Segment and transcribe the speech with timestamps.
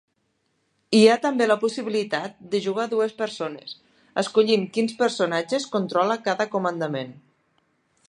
[0.99, 3.77] Hi ha també la possibilitat de jugar dues persones,
[4.25, 7.19] escollint quins personatges controla cada comandament.